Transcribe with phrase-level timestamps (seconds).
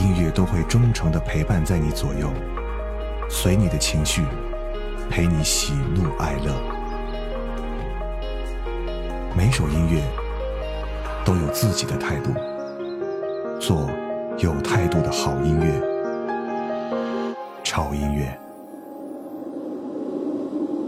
[0.00, 2.30] 音乐都会忠诚的陪伴在你左右，
[3.28, 4.24] 随你的情绪，
[5.10, 6.54] 陪你喜怒哀乐。
[9.36, 10.02] 每首音乐
[11.22, 12.30] 都有自己的态度，
[13.60, 13.90] 做
[14.38, 18.38] 有态度的好音乐，超音乐。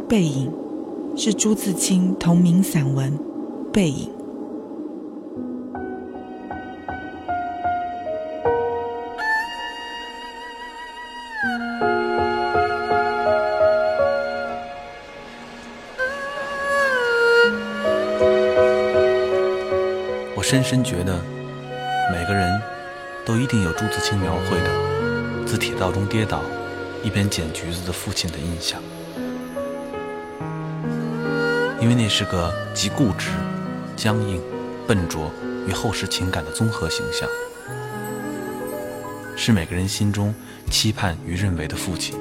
[0.08, 0.50] 背影
[1.16, 3.12] 是朱自清同名散文
[3.70, 4.08] 《背影》。
[20.52, 21.18] 深深觉得，
[22.12, 22.60] 每个人
[23.24, 26.42] 都一定有朱自清描绘的自铁道中跌倒，
[27.02, 28.78] 一边捡橘子的父亲的印象，
[31.80, 33.30] 因为那是个极固执、
[33.96, 34.42] 僵硬、
[34.86, 35.32] 笨拙
[35.66, 37.26] 与厚实情感的综合形象，
[39.34, 40.34] 是每个人心中
[40.70, 42.14] 期盼与认为的父亲。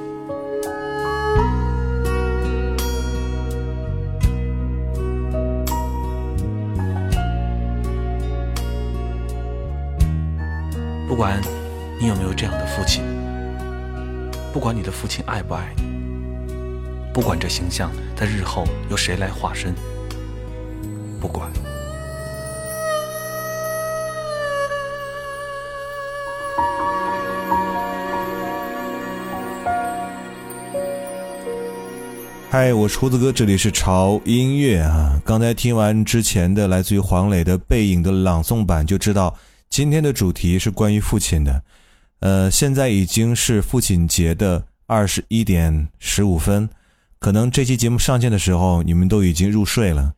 [11.21, 11.39] 不管
[11.99, 13.03] 你有没有这样的父亲，
[14.51, 15.83] 不管你的父亲爱不爱你，
[17.13, 19.71] 不管这形象在日后由谁来化身，
[21.19, 21.47] 不管。
[32.49, 35.21] 嗨，我厨子哥，这里是潮音乐啊。
[35.23, 39.37] 刚才听完之前的来自于黄磊的《背影》的朗诵版，就知道。
[39.71, 41.63] 今天的主题是关于父亲的，
[42.19, 46.69] 呃，现在已经是父亲节的二十一点十五分，
[47.19, 50.11] 可能这期节目上线的时候你们都已经入睡了。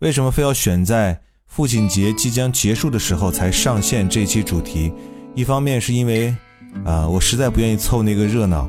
[0.00, 4.92] 为什么非要选在父亲节即将结束的时候才上线这期主题？
[5.36, 6.34] 一方面是因为
[6.84, 8.68] 啊，我实在不愿意凑那个热闹；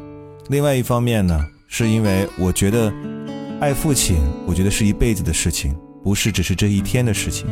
[0.50, 2.94] 另外一方面呢，是因为我觉得
[3.60, 7.48] 爱父亲，我觉得是一辈子的事情，不是只是这一天的事情，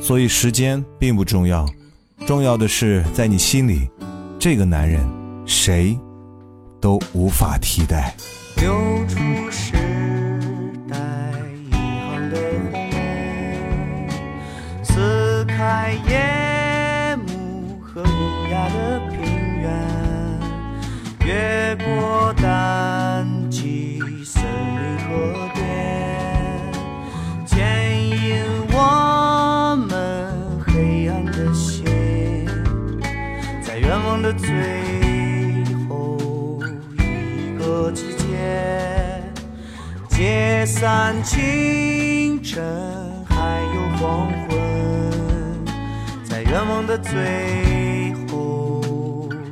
[0.00, 1.66] 所以时间并不重要。
[2.24, 3.90] 重要的是，在你心里，
[4.38, 5.04] 这个男人，
[5.44, 5.98] 谁
[6.80, 8.14] 都无法替代。
[8.56, 8.72] 流
[9.06, 9.18] 出
[9.50, 9.74] 时
[10.88, 10.96] 代
[11.70, 12.36] 遗憾的
[12.72, 12.80] 红，
[14.82, 18.06] 撕开夜幕和优
[18.50, 19.20] 雅的平
[19.60, 19.70] 原，
[21.26, 22.46] 越过大
[40.66, 42.60] 散清晨，
[43.28, 43.36] 还
[43.74, 44.58] 有黄昏，
[46.28, 48.82] 在愿望的最后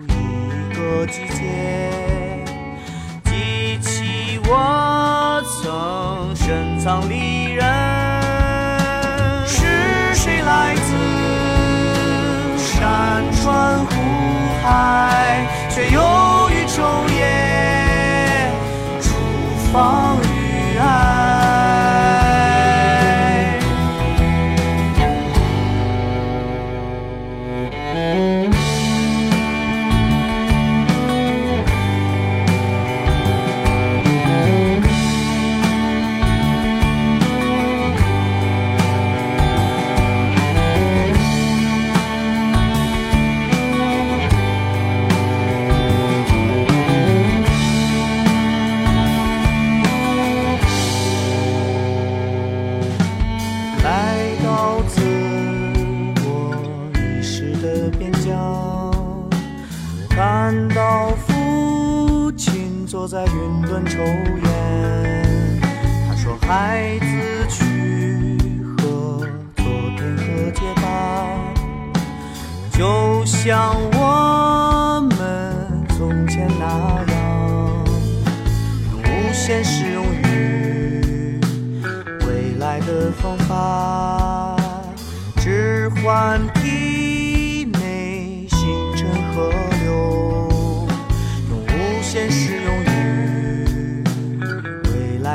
[0.08, 2.44] 一个季节，
[3.24, 7.64] 记起我曾深藏离人，
[9.46, 10.90] 是谁来自
[12.58, 13.92] 山川湖？
[14.64, 16.00] 海，却又
[16.50, 16.82] 于昼
[17.14, 18.50] 夜
[19.00, 19.14] 出
[19.72, 20.03] 发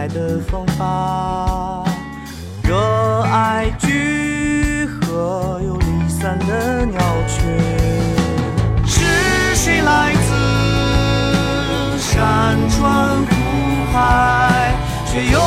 [0.08, 1.84] 的风发。
[2.64, 7.44] 热爱聚合又离散的鸟群，
[8.86, 13.32] 是谁来自山川湖
[13.92, 14.74] 海，
[15.06, 15.40] 却又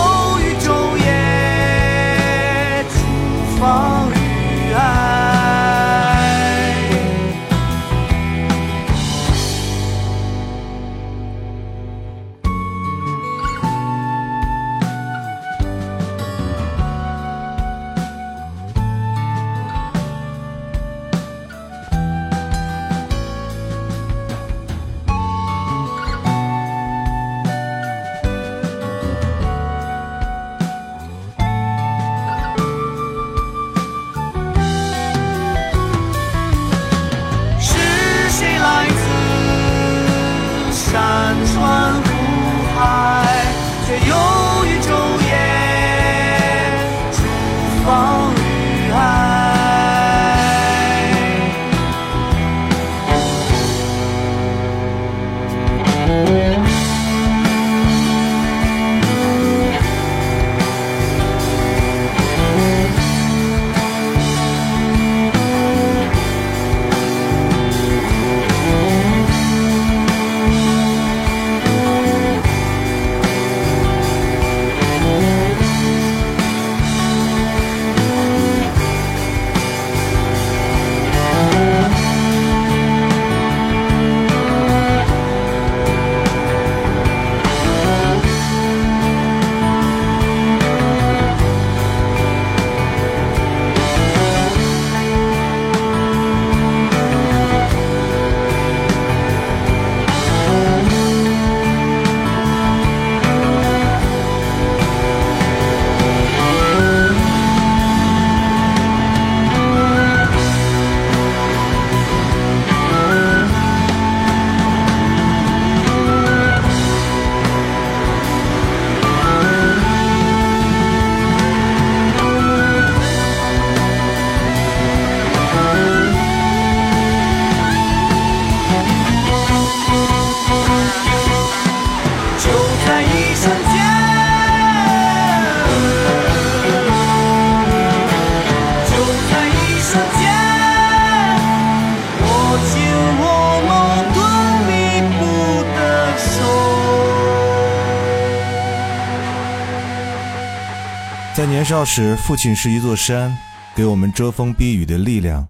[151.62, 153.38] 年少时，父亲是一座山，
[153.76, 155.46] 给我们遮风避雨的力量；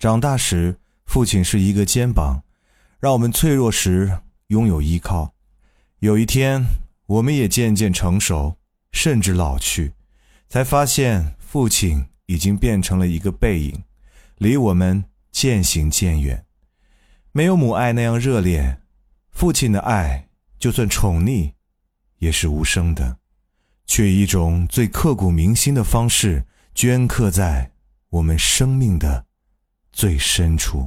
[0.00, 2.42] 长大时，父亲是一个肩膀，
[2.98, 4.18] 让我们脆弱时
[4.48, 5.32] 拥有依靠。
[6.00, 6.66] 有一天，
[7.06, 8.56] 我们也渐渐成熟，
[8.90, 9.92] 甚至老去，
[10.48, 13.84] 才发现父亲已经变成了一个背影，
[14.38, 16.44] 离我们渐行渐远。
[17.30, 18.78] 没有母爱那样热烈，
[19.30, 20.26] 父亲的爱
[20.58, 21.52] 就算宠溺，
[22.18, 23.18] 也是无声的，
[23.86, 26.44] 却以一种最刻骨铭心的方式
[26.74, 27.70] 镌刻在
[28.10, 29.26] 我们生命的
[29.92, 30.84] 最深处。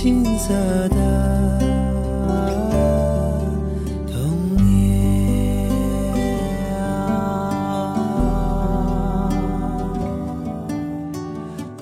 [0.00, 0.54] 金色
[0.90, 1.58] 的
[4.06, 4.14] 童
[4.56, 5.68] 年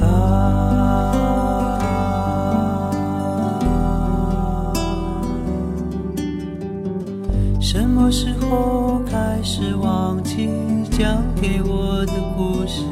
[0.01, 0.07] 啊
[7.61, 10.49] 什么时候开始忘记
[10.91, 12.83] 讲给我的故事？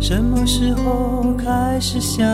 [0.00, 2.24] 什么时候开始想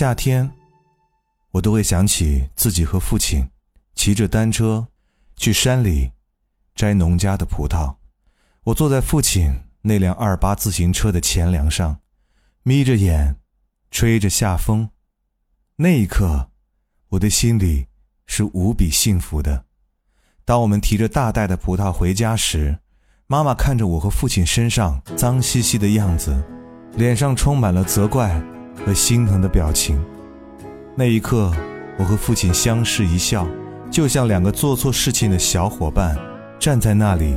[0.00, 0.50] 夏天，
[1.50, 3.46] 我都会想起自己和父亲
[3.94, 4.88] 骑着单车
[5.36, 6.10] 去山里
[6.74, 7.96] 摘农家的葡萄。
[8.64, 9.52] 我坐在父亲
[9.82, 12.00] 那辆二八自行车的前梁上，
[12.62, 13.36] 眯着眼，
[13.90, 14.88] 吹着夏风。
[15.76, 16.48] 那一刻，
[17.10, 17.88] 我的心里
[18.24, 19.66] 是无比幸福的。
[20.46, 22.78] 当我们提着大袋的葡萄回家时，
[23.26, 26.42] 妈妈看着我和父亲身上脏兮兮的样子，
[26.96, 28.42] 脸上充满了责怪
[28.86, 29.98] 和心疼的表情。
[30.94, 31.52] 那一刻，
[31.98, 33.46] 我和父亲相视一笑，
[33.90, 36.16] 就像两个做错事情的小伙伴，
[36.58, 37.36] 站在那里，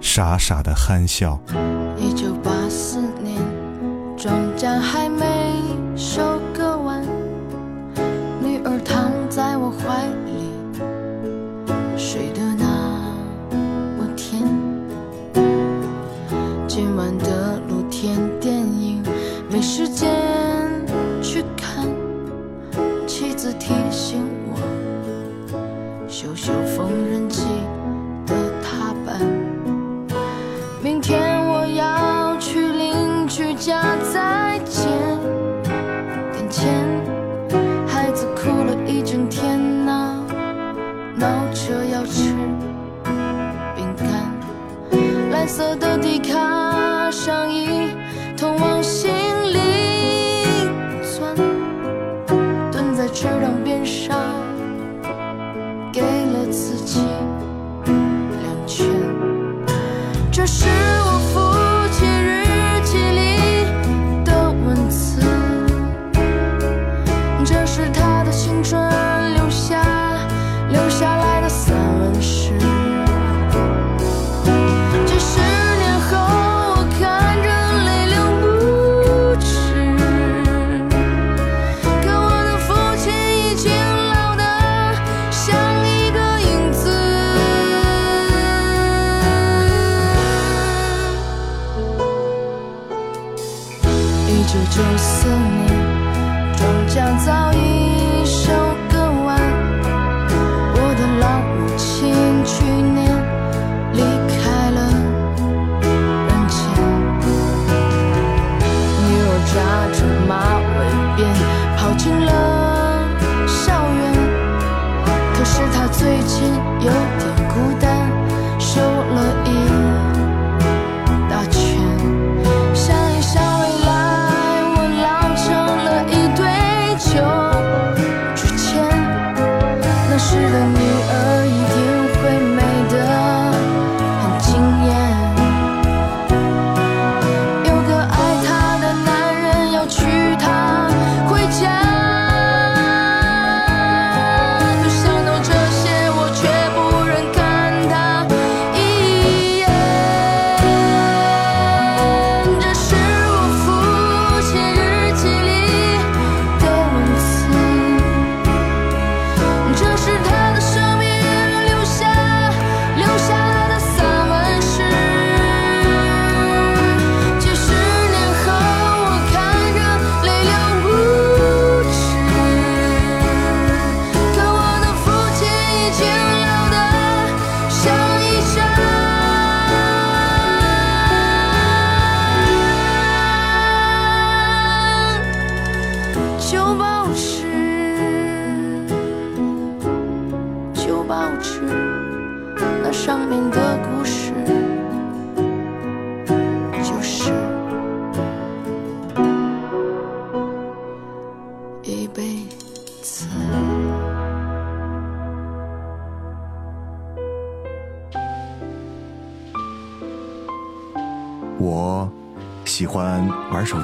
[0.00, 1.38] 傻傻的憨笑。
[1.96, 3.36] 一九八四年，
[4.16, 5.27] 庄稼还没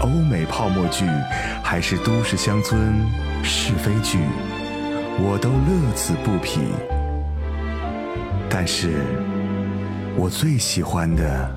[0.00, 1.04] 欧美泡沫剧，
[1.62, 2.80] 还是都市乡村
[3.44, 4.18] 是非剧，
[5.18, 6.60] 我都乐此不疲。
[8.48, 9.04] 但是，
[10.16, 11.54] 我最喜欢的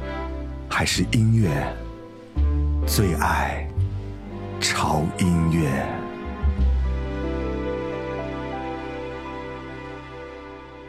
[0.70, 1.50] 还是音乐，
[2.86, 3.66] 最爱
[4.60, 5.70] 潮音乐。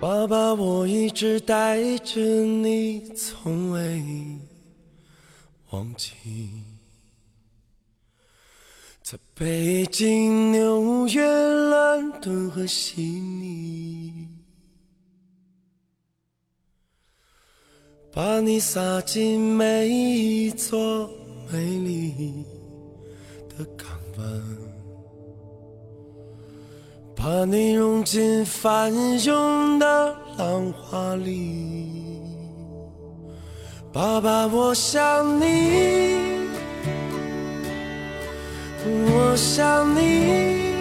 [0.00, 4.02] 爸爸，我一直带着你，从未
[5.70, 6.73] 忘记。
[9.04, 14.26] 在北京、纽约、伦敦和悉尼，
[18.10, 21.06] 把你撒进每一座
[21.52, 22.46] 美丽
[23.50, 24.42] 的港湾。
[27.14, 28.90] 把你融进翻
[29.20, 32.22] 涌的浪花里，
[33.92, 35.44] 爸爸，我想你，
[39.34, 40.76] 我想你，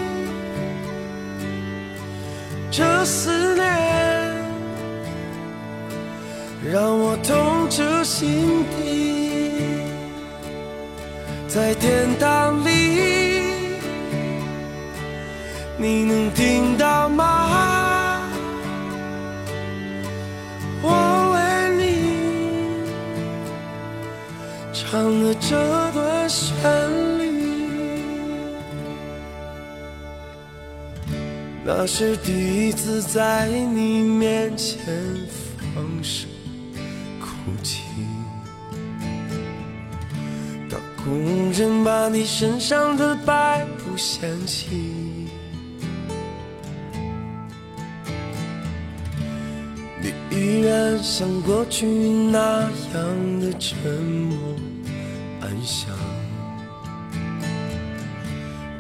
[2.70, 3.66] 这思念
[6.72, 9.56] 让我痛彻心底，
[11.48, 13.42] 在天堂里。
[15.76, 18.22] 你能听到吗？
[20.84, 21.40] 我为
[21.80, 21.84] 你
[24.72, 25.83] 唱了这
[31.66, 34.86] 那是第一次在你面前
[35.74, 36.30] 放声
[37.22, 37.28] 哭
[37.64, 37.84] 泣。
[40.70, 45.30] 当工人把你身上的白布掀起。
[50.02, 54.38] 你依然像过去那样的沉默
[55.40, 55.88] 安详，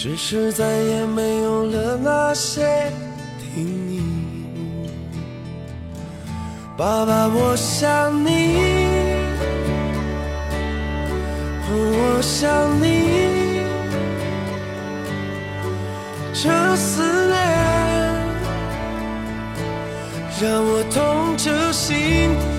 [0.04, 2.92] 只是再也没有了那些
[3.40, 4.02] 叮咛。
[6.76, 8.58] 爸爸，我想你，
[11.70, 13.62] 我想你，
[16.34, 17.38] 这思念。
[20.42, 21.96] 让我痛彻心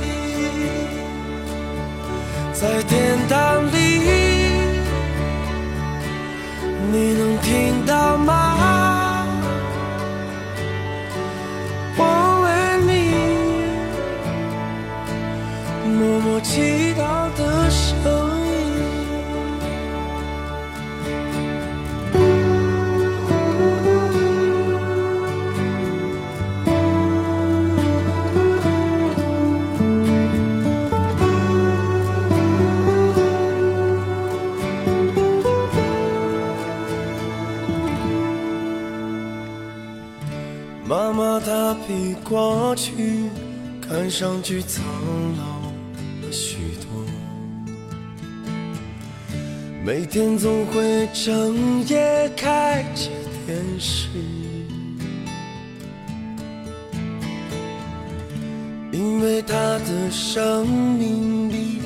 [0.01, 0.09] 底，
[2.55, 4.34] 在天堂里，
[6.97, 9.27] 你能听到吗？
[11.97, 12.03] 我
[12.45, 12.47] 为
[12.87, 12.93] 你
[15.99, 17.03] 默默祈祷
[17.37, 17.69] 的
[40.87, 41.75] 妈妈她。
[41.87, 43.29] 比过去
[43.79, 44.83] 看上去苍
[45.37, 45.45] 老
[46.23, 47.05] 了许多，
[49.85, 53.11] 每天总会整夜开着
[53.47, 54.09] 电视，
[58.91, 61.83] 因为他的生命里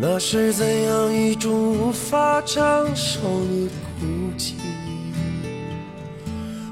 [0.00, 2.60] 那是怎样一种无法承
[2.94, 3.68] 受的。
[3.98, 4.06] 哭
[4.38, 4.54] 泣，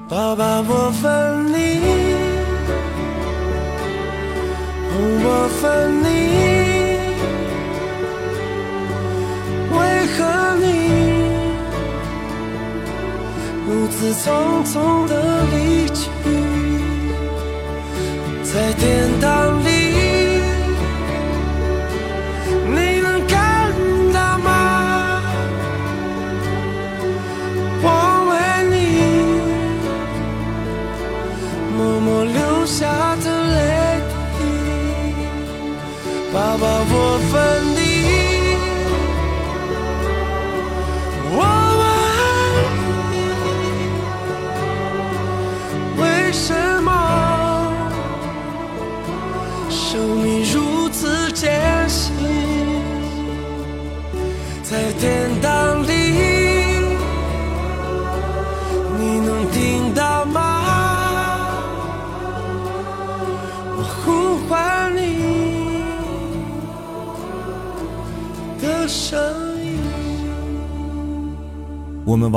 [0.08, 1.80] 爸爸，我分你，
[5.24, 5.64] 我分
[6.04, 6.06] 你，
[9.74, 9.76] 为
[10.14, 10.18] 何
[10.62, 10.64] 你
[13.66, 14.24] 如此匆
[14.64, 14.74] 匆
[15.08, 15.12] 的
[15.50, 15.54] 离
[15.88, 16.08] 去，
[18.44, 18.84] 在天
[19.20, 19.24] 堂
[19.64, 19.75] 里。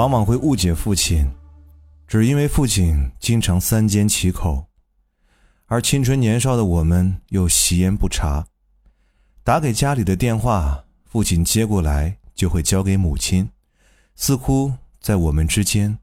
[0.09, 1.31] 往往会误解父亲，
[2.07, 4.65] 只因为父亲经常三缄其口，
[5.67, 8.47] 而青春年少的我们又习言不察。
[9.43, 13.51] 打给家里的电话，父亲接过来就会交给母亲，
[14.15, 15.99] 似乎在我们之间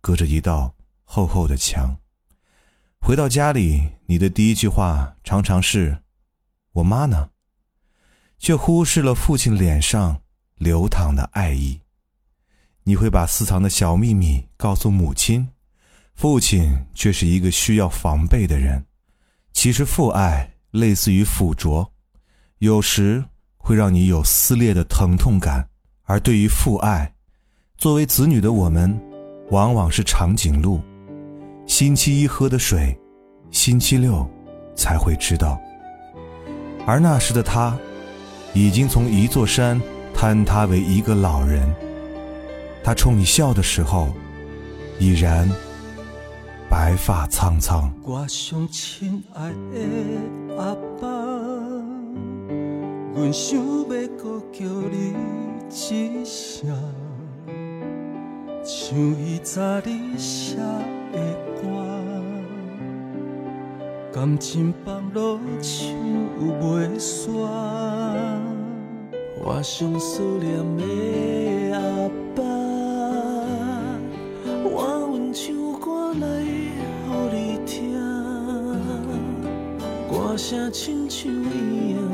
[0.00, 1.94] 隔着一道厚厚的墙。
[2.98, 5.98] 回到家里，你的第一句话常常是
[6.72, 7.28] ：“我妈呢？”
[8.40, 10.22] 却忽视了父亲脸上
[10.56, 11.82] 流淌的爱意。
[12.84, 15.48] 你会把私藏的小秘密告诉母亲，
[16.14, 18.84] 父亲却是一个需要防备的人。
[19.52, 21.92] 其实父爱类似于附着，
[22.58, 23.22] 有时
[23.56, 25.68] 会让你有撕裂的疼痛感，
[26.04, 27.12] 而对于父爱，
[27.76, 28.98] 作为子女的我们，
[29.50, 30.80] 往往是长颈鹿，
[31.66, 32.98] 星期一喝的水，
[33.50, 34.28] 星期六
[34.74, 35.60] 才会知道。
[36.86, 37.78] 而那时的他，
[38.54, 39.80] 已经从一座山
[40.14, 41.68] 坍塌为一个老人。
[42.82, 44.08] 他冲你笑的时候，
[44.98, 45.48] 已然
[46.68, 47.92] 白发苍苍。
[48.02, 51.08] 我上亲爱的阿爸，
[53.14, 53.84] 阮想要
[54.16, 55.14] 搁叫你
[55.68, 56.68] 一声，
[58.64, 60.56] 像伊早你写
[61.12, 61.18] 的
[61.60, 61.62] 歌，
[64.12, 65.94] 感情放落唱
[66.60, 67.28] 袂煞。
[69.42, 70.82] 我上思念的
[71.76, 72.19] 阿爸，
[80.50, 82.10] 歌声亲像伊啊，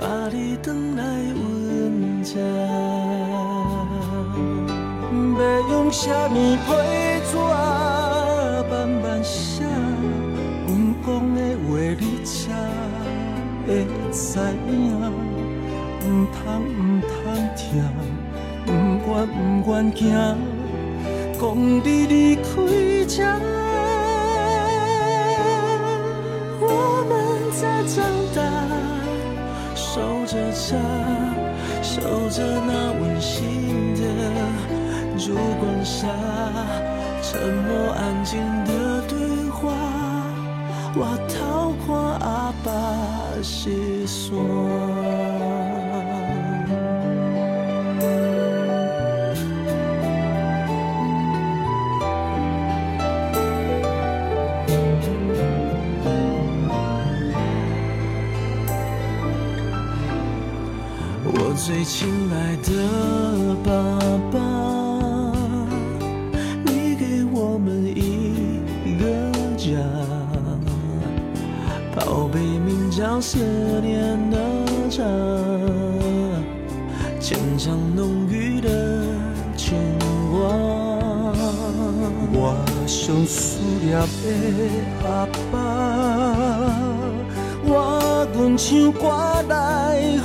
[0.00, 0.66] 带你回
[0.96, 1.38] 来阮
[2.24, 2.30] 这。
[5.38, 5.40] 要
[5.70, 6.68] 用什么批
[7.24, 7.30] 纸
[8.68, 9.62] 慢慢写，
[10.66, 10.68] 阮
[11.06, 11.38] 讲的
[11.68, 12.34] 话你才
[13.64, 13.68] 会
[14.10, 14.18] 知
[14.66, 14.74] 影，
[16.02, 17.14] 唔通唔通
[17.54, 17.62] 听，
[18.66, 18.68] 唔
[19.06, 19.38] 愿唔
[19.68, 20.02] 愿行，
[21.38, 21.44] 讲
[21.84, 22.42] 你离开
[23.06, 23.55] 这。
[27.96, 28.04] 长
[28.34, 28.42] 大，
[29.74, 30.76] 守着家，
[31.82, 34.02] 守着那温馨的
[35.16, 36.06] 烛光下，
[37.22, 39.72] 沉默安静的对话。
[40.94, 42.68] 我逃过阿爸
[43.42, 45.65] 细说。
[61.66, 62.70] 最亲爱的
[63.64, 63.72] 爸
[64.30, 64.38] 爸，
[66.62, 69.04] 你给我们一个
[69.56, 69.74] 家，
[71.92, 73.38] 宝贝名叫思
[73.82, 74.38] 念的
[74.88, 75.02] 家，
[77.18, 79.02] 牵肠浓郁的
[79.56, 79.76] 牵
[80.30, 80.38] 挂。
[82.32, 82.54] 我
[82.86, 84.06] 上思念的
[85.04, 85.58] 阿爸，
[87.64, 89.08] 我阮唱歌
[89.48, 90.16] 来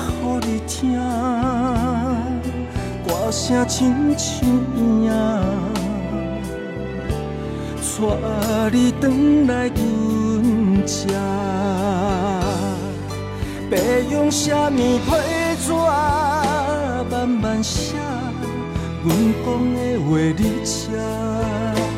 [0.83, 0.97] 予你听，
[3.07, 5.09] 歌声亲像影，
[7.81, 8.01] 带
[8.71, 9.01] 你回
[9.47, 9.79] 来阮
[10.85, 10.97] 这。
[13.71, 13.77] 要
[14.11, 15.09] 用什么批
[15.61, 15.71] 纸
[17.09, 17.95] 慢慢写，
[19.03, 19.09] 阮
[19.45, 20.73] 讲的话你才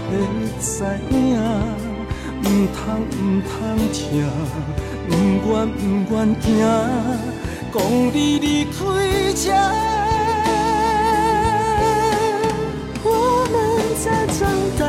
[0.10, 0.12] 会
[0.60, 0.74] 知
[1.10, 1.14] 影，
[2.42, 2.78] 唔通
[3.10, 3.52] 唔通
[3.92, 4.02] 听，
[5.10, 5.12] 唔
[5.48, 6.48] 愿唔愿行，
[7.74, 7.82] 讲
[8.14, 8.74] 你离开
[9.34, 9.52] 这。
[13.04, 13.10] 我
[13.52, 13.56] 们
[14.04, 14.82] 在长大，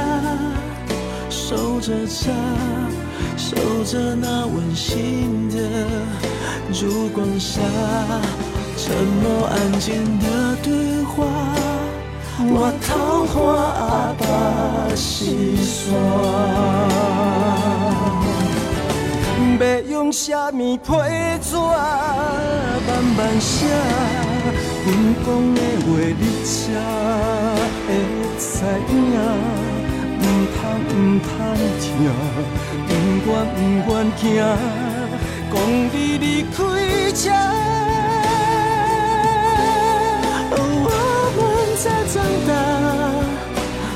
[1.30, 2.30] 守着家，
[3.38, 5.56] 守着那温馨的
[6.74, 7.62] 烛光下，
[8.76, 11.24] 沉默安静的对话。
[12.36, 13.34] 我桃花
[13.80, 15.94] 阿爸细线，
[19.58, 20.92] 要用什么批
[21.40, 21.56] 纸
[22.86, 23.66] 慢慢写，
[24.84, 24.86] 阮
[25.24, 25.88] 讲的话
[26.18, 26.52] 你才
[27.86, 27.88] 会
[28.38, 28.44] 知
[28.90, 28.92] 影，
[30.20, 30.22] 唔
[30.54, 30.56] 通
[30.88, 31.28] 唔通
[31.80, 31.82] 听，
[32.88, 32.90] 唔
[33.26, 34.22] 愿唔愿行，
[35.52, 35.54] 讲
[35.92, 36.54] 你离开
[37.14, 37.22] 这。
[40.56, 40.58] 我
[41.36, 41.38] 们
[41.82, 42.14] 在长
[42.48, 42.52] 大，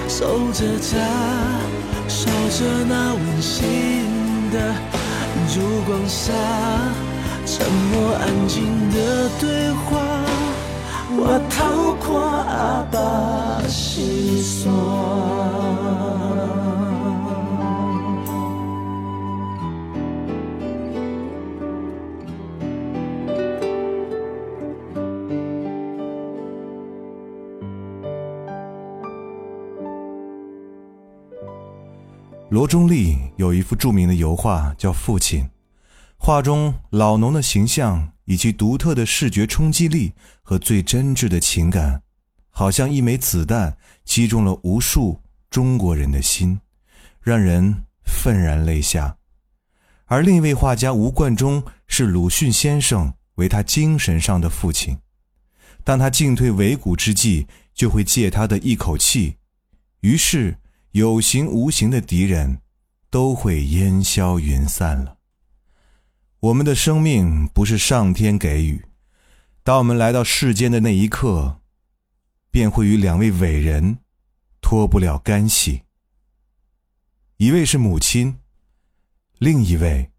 [0.09, 0.17] 守
[0.53, 0.93] 着家，
[2.09, 2.19] 守
[2.51, 3.53] 着那温馨
[4.51, 4.57] 的
[5.59, 6.33] 烛光下，
[7.45, 9.99] 沉默安静的对话。
[11.11, 11.59] 我逃
[12.07, 14.73] 过阿爸心酸。
[32.51, 35.45] 罗中立有一幅著名的油画叫《父亲》，
[36.17, 42.03] 画中老农的形象以其独特的视觉冲击力和最真挚的情感，
[42.49, 46.59] 好像一枚子弹击中了无数中国人的心，
[47.21, 49.19] 让人愤然泪下。
[50.07, 54.97] 而另一位画家吴冠中是鲁迅先生为他精神上的父亲，
[55.85, 59.37] 当他进退维谷之际，就会借他的一口气，
[60.01, 60.57] 于是
[60.93, 62.61] 有形无形的敌人
[63.11, 65.19] 都会烟消云散了。
[66.41, 68.85] 我们的生命不是上天给予，
[69.63, 71.61] 当我们来到世间的那一刻，
[72.51, 73.99] 便会与两位伟人
[74.61, 75.83] 脱不了干系。
[77.37, 78.39] 一位是母亲，
[79.39, 80.11] 另一位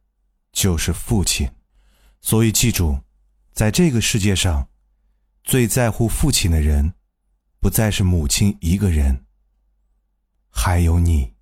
[0.52, 1.50] 就是父亲。
[2.22, 3.00] 所以记住，
[3.54, 4.68] 在这个世界上，
[5.44, 6.94] 最在乎父亲的人，
[7.60, 9.26] 不再是母亲一个人，
[10.50, 11.34] 还有你。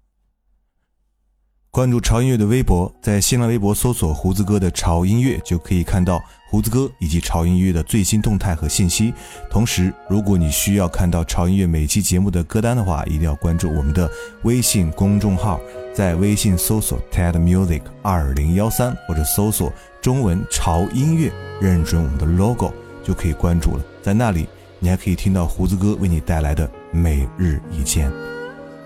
[1.69, 9.13] 关注潮音乐的微博，在新浪微博搜索“胡子哥的潮音乐”，就可以看到胡子哥以及潮音乐的最新动态和信息。
[9.47, 14.09] 同时，如果你需要看到潮音乐每期节目的歌单的话，一定要关注我们的
[14.41, 15.59] 微信公众号，
[15.93, 23.85] 在微信搜索 “TED Music 二零幺三”或者搜索中文“潮音乐”，认准我们的 logo 就可以关注了。
[24.01, 24.47] 在那里，
[24.79, 28.11] 你还可以听到胡子哥为你带来的每日一见。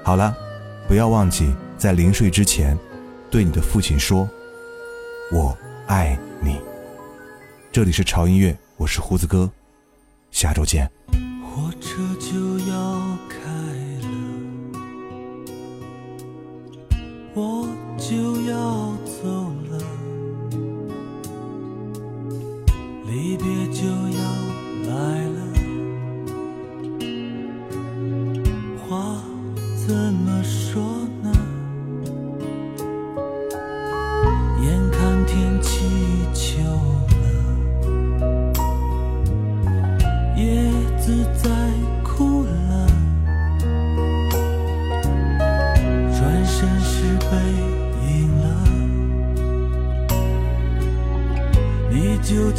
[0.03, 0.35] 好了，
[0.87, 1.53] 不要忘记。
[1.77, 2.77] 在临睡之前，
[3.29, 4.29] 对你的父亲说
[5.33, 6.59] ：“我爱你。”
[7.71, 9.49] 这里是潮音乐，我是胡子哥，
[10.31, 10.89] 下周见。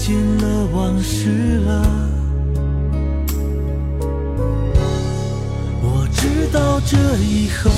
[0.02, 1.70] 你就进了往事了。
[5.80, 7.70] 我知道这以后，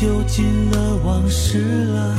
[0.00, 2.14] 就进了往事了。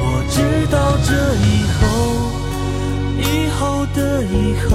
[0.00, 0.40] 我知
[0.72, 1.12] 道这
[1.44, 1.84] 以后，
[3.20, 4.72] 以后的以后，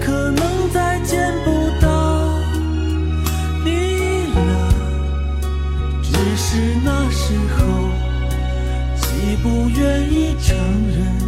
[0.00, 0.40] 可能
[0.72, 1.50] 再见不
[1.82, 1.86] 到
[3.62, 3.68] 你
[4.34, 4.40] 了。
[6.02, 6.48] 只是
[6.82, 7.90] 那时候，
[8.96, 10.56] 既不愿意承
[10.96, 11.27] 认